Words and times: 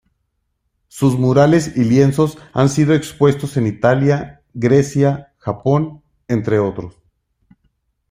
Sus 0.87 1.13
murales 1.19 1.77
y 1.77 1.83
lienzos 1.83 2.39
han 2.53 2.69
sido 2.69 2.95
expuestos 2.95 3.55
en 3.57 3.67
Italia, 3.67 4.41
Grecia, 4.51 5.35
Japón, 5.37 6.01
entre 6.27 6.57
otros. 6.57 6.95